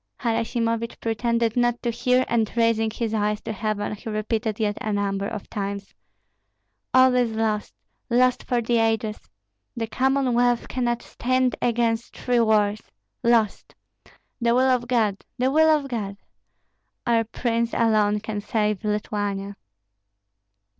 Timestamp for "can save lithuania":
18.21-19.55